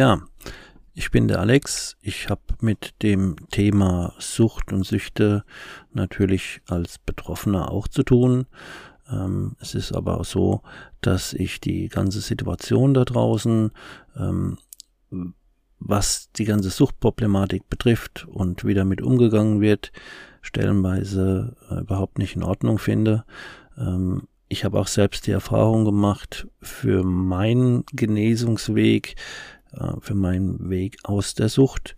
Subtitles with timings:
[0.00, 0.18] Ja,
[0.94, 1.98] ich bin der Alex.
[2.00, 5.44] Ich habe mit dem Thema Sucht und Süchte
[5.92, 8.46] natürlich als Betroffener auch zu tun.
[9.12, 10.62] Ähm, es ist aber so,
[11.02, 13.72] dass ich die ganze Situation da draußen,
[14.16, 14.56] ähm,
[15.78, 19.92] was die ganze Suchtproblematik betrifft und wie damit umgegangen wird,
[20.40, 23.26] stellenweise äh, überhaupt nicht in Ordnung finde.
[23.76, 29.14] Ähm, ich habe auch selbst die Erfahrung gemacht, für meinen Genesungsweg
[29.72, 31.96] äh, für meinen Weg aus der Sucht,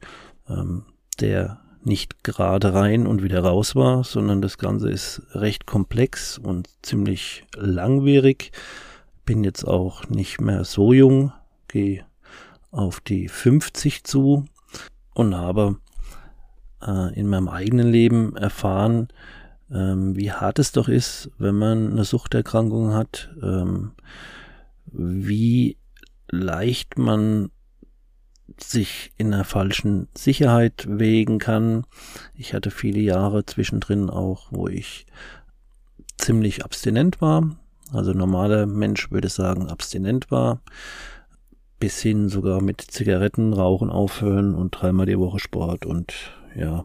[0.49, 0.85] ähm,
[1.21, 6.69] der nicht gerade rein und wieder raus war, sondern das Ganze ist recht komplex und
[6.83, 8.53] ziemlich langwierig.
[9.25, 11.33] Bin jetzt auch nicht mehr so jung,
[11.69, 12.05] gehe
[12.71, 14.45] auf die 50 zu
[15.15, 15.79] und habe
[16.87, 19.09] äh, in meinem eigenen Leben erfahren,
[19.71, 23.93] ähm, wie hart es doch ist, wenn man eine Suchterkrankung hat, ähm,
[24.87, 25.79] wie
[26.29, 27.51] leicht man
[28.59, 31.85] sich in der falschen Sicherheit wägen kann.
[32.35, 35.07] Ich hatte viele Jahre zwischendrin auch, wo ich
[36.19, 37.57] ziemlich abstinent war.
[37.93, 40.61] Also normaler Mensch würde sagen, abstinent war.
[41.79, 45.85] Bis hin sogar mit Zigaretten, Rauchen aufhören und dreimal die Woche Sport.
[45.85, 46.15] Und
[46.55, 46.85] ja,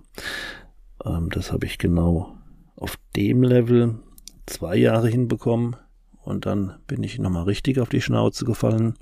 [1.06, 2.36] ähm, das habe ich genau
[2.76, 4.00] auf dem Level
[4.48, 5.76] zwei Jahre hinbekommen.
[6.24, 8.96] Und dann bin ich nochmal richtig auf die Schnauze gefallen.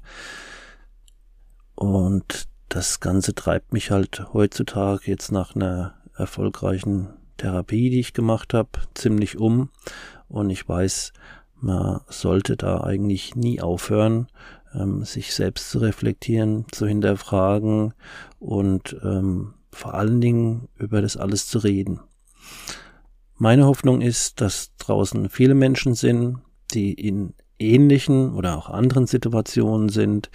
[1.76, 8.54] Und das Ganze treibt mich halt heutzutage jetzt nach einer erfolgreichen Therapie, die ich gemacht
[8.54, 9.70] habe, ziemlich um.
[10.28, 11.14] Und ich weiß,
[11.56, 14.28] man sollte da eigentlich nie aufhören,
[14.74, 17.94] ähm, sich selbst zu reflektieren, zu hinterfragen
[18.40, 22.00] und ähm, vor allen Dingen über das alles zu reden.
[23.38, 26.38] Meine Hoffnung ist, dass draußen viele Menschen sind,
[26.74, 30.30] die in ähnlichen oder auch anderen Situationen sind,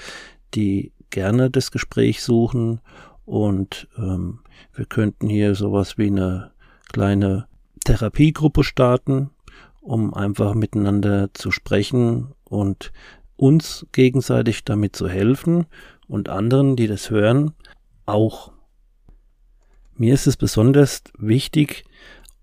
[0.54, 2.80] die gerne das Gespräch suchen
[3.24, 4.40] und ähm,
[4.74, 6.52] wir könnten hier sowas wie eine
[6.92, 7.46] kleine
[7.84, 9.30] Therapiegruppe starten,
[9.80, 12.92] um einfach miteinander zu sprechen und
[13.36, 15.66] uns gegenseitig damit zu helfen
[16.06, 17.52] und anderen, die das hören,
[18.04, 18.52] auch.
[19.94, 21.84] Mir ist es besonders wichtig,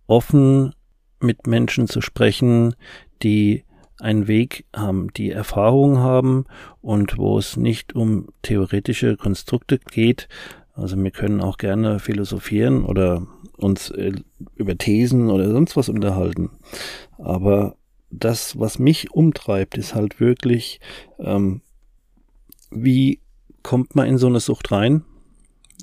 [0.08, 0.74] offen
[1.20, 2.76] mit Menschen zu sprechen,
[3.24, 3.66] die
[4.00, 6.46] einen Weg haben, die Erfahrung haben
[6.82, 10.28] und wo es nicht um theoretische Konstrukte geht.
[10.74, 13.26] Also wir können auch gerne philosophieren oder
[13.58, 14.14] uns äh,
[14.56, 16.52] über Thesen oder sonst was unterhalten.
[17.18, 17.76] Aber
[18.12, 20.80] das, was mich umtreibt, ist halt wirklich,
[21.20, 21.62] ähm,
[22.70, 23.20] wie
[23.64, 25.04] kommt man in so eine Sucht rein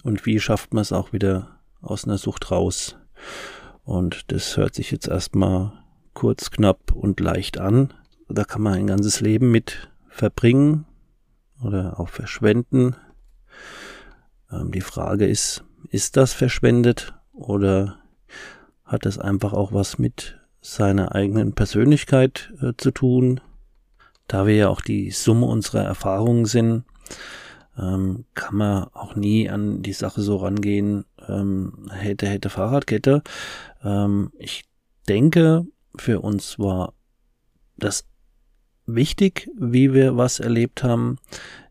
[0.05, 2.97] und wie schafft man es auch wieder aus einer Sucht raus.
[3.85, 5.73] Und das hört sich jetzt erstmal
[6.15, 7.93] kurz, knapp und leicht an
[8.35, 10.87] da kann man ein ganzes Leben mit verbringen
[11.63, 12.97] oder auch verschwenden.
[14.51, 17.99] Ähm, die Frage ist, ist das verschwendet oder
[18.85, 23.41] hat es einfach auch was mit seiner eigenen Persönlichkeit äh, zu tun?
[24.29, 26.85] Da wir ja auch die Summe unserer Erfahrungen sind,
[27.79, 33.23] ähm, kann man auch nie an die Sache so rangehen, ähm, hätte, hätte Fahrradkette.
[33.83, 34.65] Ähm, ich
[35.09, 35.67] denke,
[35.97, 36.95] für uns war
[37.77, 38.05] das
[38.87, 41.19] wichtig, wie wir was erlebt haben.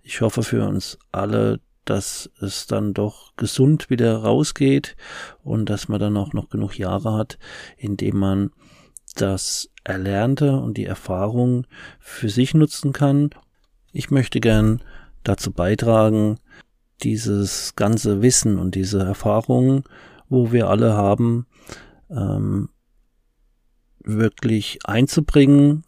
[0.01, 4.95] Ich hoffe für uns alle, dass es dann doch gesund wieder rausgeht
[5.43, 7.37] und dass man dann auch noch genug Jahre hat,
[7.77, 8.51] indem man
[9.15, 11.67] das Erlernte und die Erfahrung
[11.99, 13.29] für sich nutzen kann.
[13.91, 14.81] Ich möchte gern
[15.23, 16.39] dazu beitragen,
[17.03, 19.83] dieses ganze Wissen und diese Erfahrungen,
[20.29, 21.45] wo wir alle haben,
[22.09, 22.69] ähm,
[23.99, 25.83] wirklich einzubringen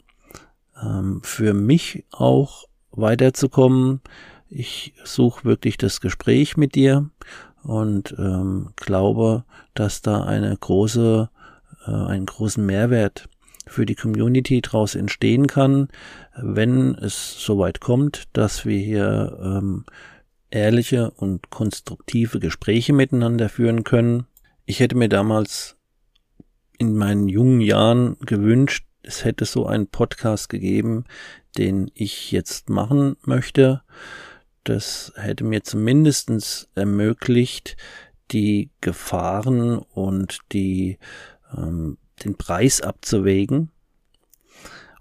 [0.86, 4.02] ähm, für mich auch weiterzukommen.
[4.50, 7.10] Ich suche wirklich das Gespräch mit dir
[7.64, 9.44] und ähm, glaube,
[9.74, 11.30] dass da eine große,
[11.88, 13.28] äh, einen großen Mehrwert
[13.68, 15.88] für die Community daraus entstehen kann,
[16.36, 19.86] wenn es soweit kommt, dass wir hier ähm,
[20.52, 24.26] ehrliche und konstruktive Gespräche miteinander führen können.
[24.66, 25.78] Ich hätte mir damals
[26.78, 31.06] in meinen jungen Jahren gewünscht, es hätte so einen Podcast gegeben,
[31.58, 33.82] den ich jetzt machen möchte.
[34.64, 37.78] Das hätte mir zumindestens ermöglicht,
[38.32, 40.98] die Gefahren und die,
[41.56, 43.70] ähm, den Preis abzuwägen.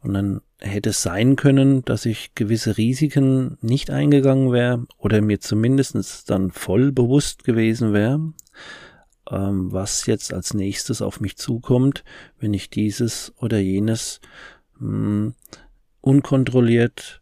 [0.02, 5.40] Und dann hätte es sein können, dass ich gewisse Risiken nicht eingegangen wäre oder mir
[5.40, 8.20] zumindestens dann voll bewusst gewesen wäre,
[9.30, 12.04] ähm, was jetzt als nächstes auf mich zukommt,
[12.38, 14.20] wenn ich dieses oder jenes
[14.78, 15.34] mh, hm,
[16.00, 17.20] unkontrolliert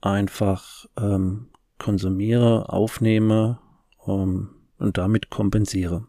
[0.00, 1.48] einfach ähm,
[1.78, 3.58] konsumiere, aufnehme
[3.98, 6.06] um, und damit kompensiere.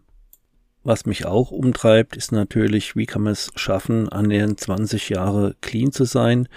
[0.84, 5.92] Was mich auch umtreibt, ist natürlich, wie kann man es schaffen, annähernd 20 Jahre clean
[5.92, 6.48] zu sein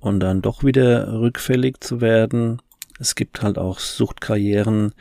[0.00, 2.60] und dann doch wieder rückfällig zu werden.
[2.98, 4.92] Es gibt halt auch Suchtkarrieren,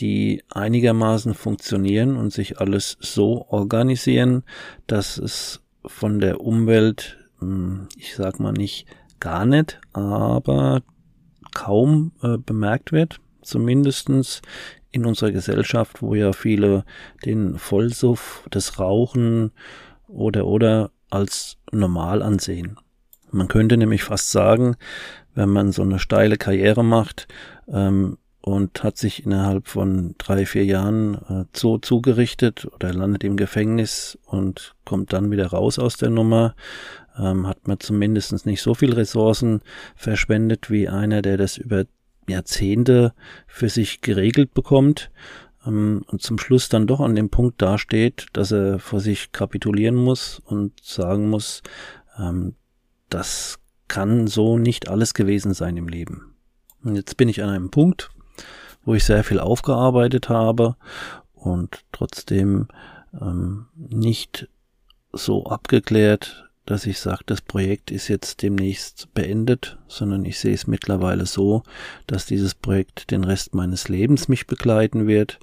[0.00, 4.42] die einigermaßen funktionieren und sich alles so organisieren,
[4.86, 8.86] dass es von der Umwelt, hm, ich sag mal nicht
[9.20, 10.82] gar nicht, aber
[11.54, 14.42] kaum äh, bemerkt wird, zumindestens
[14.90, 16.84] in unserer Gesellschaft, wo ja viele
[17.24, 19.52] den Vollsuff, das Rauchen
[20.08, 22.78] oder oder als normal ansehen.
[23.30, 24.76] Man könnte nämlich fast sagen,
[25.34, 27.28] wenn man so eine steile Karriere macht
[27.68, 33.36] ähm, und hat sich innerhalb von drei, vier Jahren äh, so zugerichtet oder landet im
[33.36, 36.54] Gefängnis und kommt dann wieder raus aus der Nummer,
[37.18, 39.60] ähm, hat man zumindest nicht so viel Ressourcen
[39.96, 41.84] verschwendet wie einer, der das über
[42.28, 43.12] Jahrzehnte
[43.46, 45.10] für sich geregelt bekommt
[45.66, 49.94] ähm, und zum Schluss dann doch an dem Punkt dasteht, dass er vor sich kapitulieren
[49.94, 51.62] muss und sagen muss,
[52.18, 52.54] ähm,
[53.08, 53.58] das
[53.88, 56.34] kann so nicht alles gewesen sein im Leben.
[56.82, 58.10] Und jetzt bin ich an einem Punkt,
[58.84, 60.76] wo ich sehr viel aufgearbeitet habe
[61.34, 62.68] und trotzdem
[63.20, 64.48] ähm, nicht
[65.12, 70.66] so abgeklärt dass ich sage, das Projekt ist jetzt demnächst beendet, sondern ich sehe es
[70.66, 71.62] mittlerweile so,
[72.06, 75.40] dass dieses Projekt den Rest meines Lebens mich begleiten wird.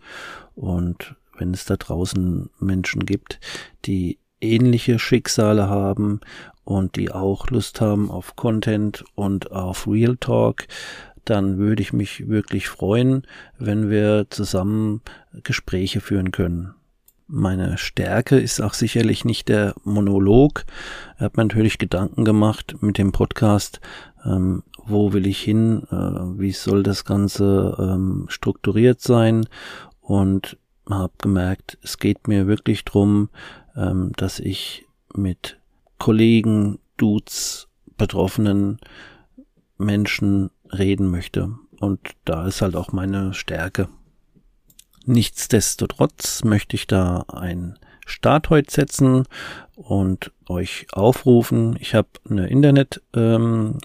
[0.56, 3.40] Und wenn es da draußen Menschen gibt,
[3.86, 6.20] die ähnliche Schicksale haben
[6.64, 10.68] und die auch Lust haben auf Content und auf Real Talk,
[11.26, 13.28] dann würde ich mich wirklich freuen,
[13.58, 15.02] wenn wir zusammen
[15.44, 16.74] Gespräche führen können.
[17.28, 20.66] Meine Stärke ist auch sicherlich nicht der Monolog.
[21.18, 23.80] Er hat mir natürlich Gedanken gemacht mit dem Podcast,
[24.26, 29.46] ähm, wo will ich hin, äh, wie soll das Ganze ähm, strukturiert sein
[30.02, 30.58] und
[30.90, 33.30] habe gemerkt, es geht mir wirklich drum,
[33.76, 34.86] ähm, dass ich
[35.16, 35.60] mit
[35.98, 38.80] Kollegen, Dudes, betroffenen
[39.78, 41.56] Menschen reden möchte.
[41.80, 43.90] Und da ist halt auch meine Stärke.
[45.06, 49.26] Nichtsdestotrotz möchte ich da ein Start heute setzen
[49.76, 51.76] und euch aufrufen.
[51.80, 53.80] Ich habe eine Internet, ähm,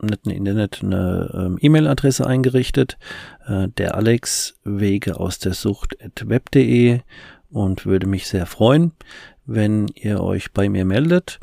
[0.00, 2.98] nicht eine Internet, eine ähm, E-Mail-Adresse eingerichtet,
[3.46, 7.00] äh, der Alex Wege aus der Sucht at web.de
[7.50, 8.92] und würde mich sehr freuen,
[9.44, 11.40] wenn ihr euch bei mir meldet.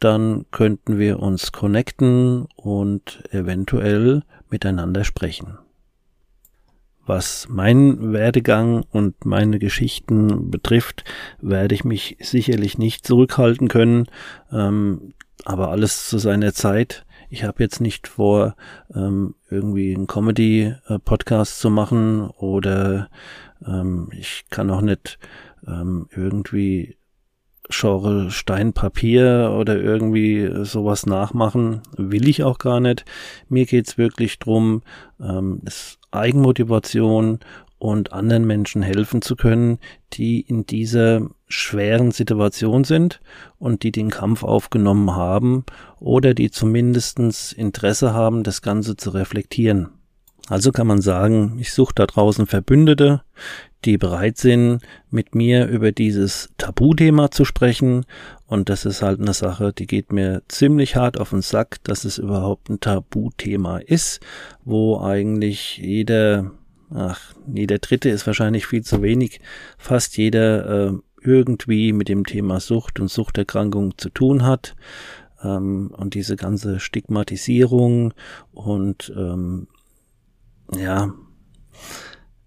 [0.00, 5.58] Dann könnten wir uns connecten und eventuell miteinander sprechen.
[7.06, 11.04] Was meinen Werdegang und meine Geschichten betrifft,
[11.40, 14.06] werde ich mich sicherlich nicht zurückhalten können,
[14.50, 15.12] ähm,
[15.44, 17.04] aber alles zu seiner Zeit.
[17.34, 18.54] Ich habe jetzt nicht vor,
[18.94, 23.10] ähm, irgendwie einen Comedy-Podcast zu machen oder
[23.66, 25.18] ähm, ich kann auch nicht
[25.66, 26.96] ähm, irgendwie
[27.70, 33.04] Genre Steinpapier oder irgendwie sowas nachmachen, will ich auch gar nicht.
[33.48, 34.82] Mir geht's wirklich drum,
[35.20, 35.60] ähm,
[36.12, 37.40] Eigenmotivation
[37.78, 39.78] und anderen Menschen helfen zu können,
[40.12, 43.20] die in dieser schweren Situation sind
[43.58, 45.64] und die den Kampf aufgenommen haben
[46.00, 49.90] oder die zumindestens Interesse haben, das Ganze zu reflektieren.
[50.48, 53.22] Also kann man sagen, ich suche da draußen Verbündete,
[53.84, 58.04] die bereit sind, mit mir über dieses Tabuthema zu sprechen.
[58.46, 62.04] Und das ist halt eine Sache, die geht mir ziemlich hart auf den Sack, dass
[62.04, 64.20] es überhaupt ein Tabuthema ist,
[64.64, 66.50] wo eigentlich jeder,
[66.90, 69.40] ach, jeder Dritte ist wahrscheinlich viel zu wenig,
[69.78, 74.76] fast jeder äh, irgendwie mit dem Thema Sucht und Suchterkrankung zu tun hat.
[75.42, 78.14] Ähm, und diese ganze Stigmatisierung
[78.52, 79.68] und ähm,
[80.76, 81.12] ja,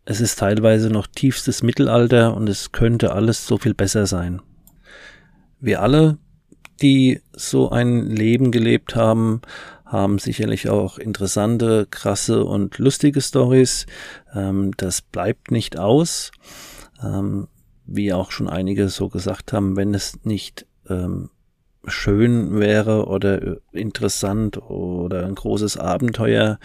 [0.05, 4.41] es ist teilweise noch tiefstes Mittelalter und es könnte alles so viel besser sein.
[5.59, 6.17] Wir alle,
[6.81, 9.41] die so ein Leben gelebt haben,
[9.87, 13.85] haben sicherlich auch interessante, krasse und lustige Stories.
[14.33, 16.31] Ähm, das bleibt nicht aus.
[17.03, 17.47] Ähm,
[17.85, 21.29] wie auch schon einige so gesagt haben, wenn es nicht ähm,
[21.87, 26.59] schön wäre oder interessant oder ein großes Abenteuer,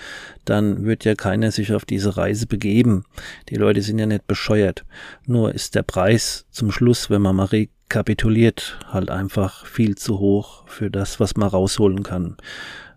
[0.45, 3.05] dann wird ja keiner sich auf diese Reise begeben.
[3.49, 4.85] Die Leute sind ja nicht bescheuert.
[5.27, 10.67] Nur ist der Preis zum Schluss, wenn man mal rekapituliert, halt einfach viel zu hoch
[10.67, 12.37] für das, was man rausholen kann.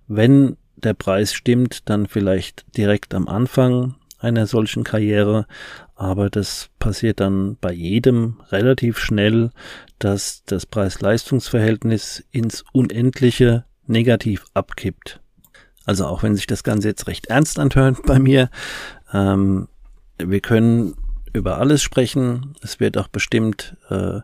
[0.07, 5.45] Wenn der Preis stimmt, dann vielleicht direkt am Anfang einer solchen Karriere,
[5.95, 9.51] aber das passiert dann bei jedem relativ schnell,
[10.00, 15.21] dass das Preis-Leistungs-Verhältnis ins Unendliche negativ abkippt.
[15.85, 18.50] Also auch wenn sich das Ganze jetzt recht ernst anhört bei mir,
[19.13, 19.67] ähm,
[20.17, 20.95] wir können
[21.35, 22.55] über alles sprechen.
[22.61, 24.21] Es wird auch bestimmt äh,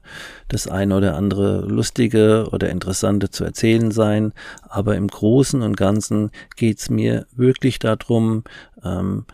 [0.48, 4.34] das eine oder andere lustige oder interessante zu erzählen sein.
[4.68, 8.44] Aber im Großen und Ganzen geht's mir wirklich darum,
[8.84, 9.26] ähm,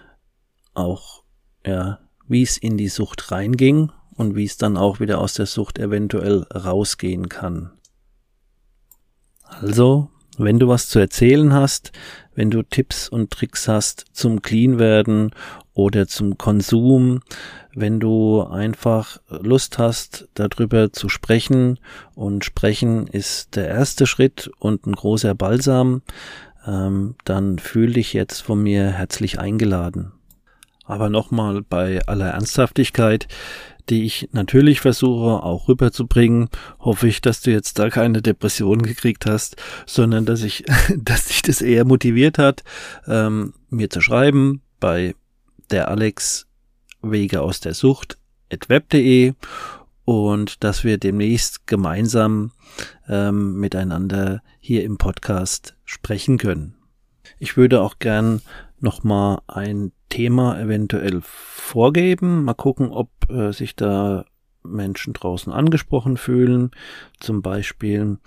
[0.74, 1.24] auch
[1.66, 5.46] ja, wie es in die Sucht reinging und wie es dann auch wieder aus der
[5.46, 7.72] Sucht eventuell rausgehen kann.
[9.44, 11.92] Also, wenn du was zu erzählen hast,
[12.38, 15.32] wenn du Tipps und Tricks hast zum Clean werden
[15.74, 17.22] oder zum Konsum,
[17.74, 21.80] wenn du einfach Lust hast, darüber zu sprechen
[22.14, 26.04] und sprechen ist der erste Schritt und ein großer Balsam,
[26.68, 30.12] ähm, dann fühl dich jetzt von mir herzlich eingeladen.
[30.86, 33.28] Aber nochmal bei aller Ernsthaftigkeit,
[33.90, 39.26] die ich natürlich versuche auch rüberzubringen, hoffe ich, dass du jetzt da keine Depression gekriegt
[39.26, 40.66] hast, sondern dass ich,
[40.98, 42.64] dass dich das eher motiviert hat,
[43.08, 45.16] ähm, mir zu schreiben bei
[45.70, 46.48] der Alex
[47.02, 48.18] Wege aus der Sucht
[48.68, 49.34] web.de
[50.06, 52.52] und dass wir demnächst gemeinsam
[53.10, 56.76] ähm, miteinander hier im Podcast sprechen können.
[57.40, 58.42] Ich würde auch gern
[58.80, 62.44] nochmal ein Thema eventuell vorgeben.
[62.44, 64.26] Mal gucken, ob äh, sich da
[64.64, 66.72] Menschen draußen angesprochen fühlen.
[67.20, 68.18] Zum Beispiel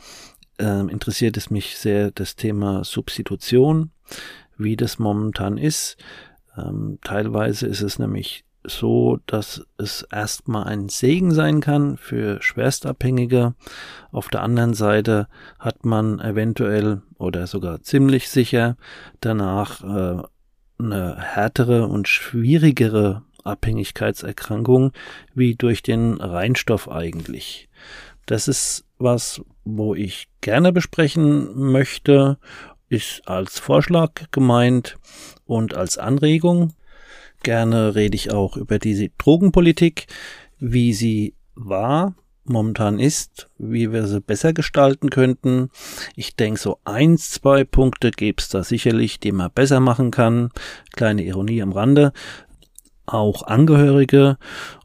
[0.59, 3.91] äh, interessiert es mich sehr das Thema Substitution,
[4.57, 5.97] wie das momentan ist.
[6.57, 13.55] Ähm, teilweise ist es nämlich so, dass es erstmal ein Segen sein kann für Schwerstabhängige.
[14.13, 18.77] Auf der anderen Seite hat man eventuell oder sogar ziemlich sicher
[19.21, 20.23] danach äh,
[20.85, 24.93] eine härtere und schwierigere Abhängigkeitserkrankung
[25.35, 27.69] wie durch den Reinstoff eigentlich.
[28.27, 32.39] Das ist was, wo ich gerne besprechen möchte,
[32.89, 34.97] ist als Vorschlag gemeint
[35.47, 36.75] und als Anregung.
[37.43, 40.07] Gerne rede ich auch über diese Drogenpolitik,
[40.59, 42.15] wie sie war
[42.51, 45.71] momentan ist, wie wir sie besser gestalten könnten.
[46.17, 50.51] Ich denke, so eins, zwei Punkte gäbe es da sicherlich, die man besser machen kann.
[50.93, 52.13] Kleine Ironie am Rande.
[53.07, 54.37] Auch Angehörige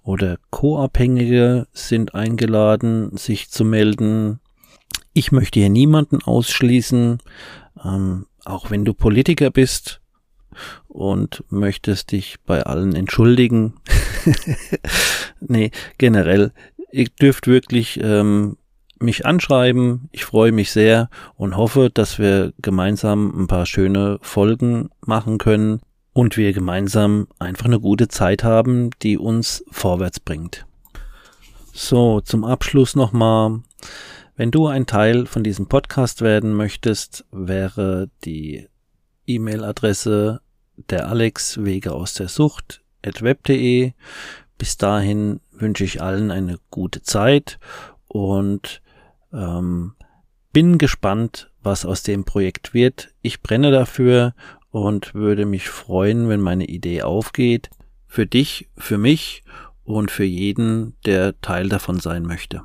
[0.03, 4.39] oder Co-Abhängige sind eingeladen, sich zu melden.
[5.13, 7.19] Ich möchte hier niemanden ausschließen,
[7.84, 10.01] ähm, auch wenn du Politiker bist
[10.88, 13.75] und möchtest dich bei allen entschuldigen.
[15.39, 16.51] nee, generell
[16.96, 18.58] ihr dürft wirklich ähm,
[19.00, 20.08] mich anschreiben.
[20.12, 25.82] Ich freue mich sehr und hoffe, dass wir gemeinsam ein paar schöne Folgen machen können
[26.14, 30.66] und wir gemeinsam einfach eine gute Zeit haben, die uns vorwärts bringt.
[31.74, 33.60] So, zum Abschluss nochmal.
[34.38, 38.68] Wenn du ein Teil von diesem Podcast werden möchtest, wäre die
[39.28, 40.42] E-Mail-Adresse
[40.90, 43.92] der Alex Wege aus der Sucht at web.de.
[44.58, 47.60] Bis dahin wünsche ich allen eine gute Zeit
[48.08, 48.82] und
[49.34, 49.94] ähm,
[50.54, 53.14] bin gespannt, was aus dem Projekt wird.
[53.22, 54.34] Ich brenne dafür
[54.72, 57.70] und würde mich freuen, wenn meine Idee aufgeht.
[58.08, 59.44] Für dich, für mich
[59.84, 62.64] und für jeden, der Teil davon sein möchte.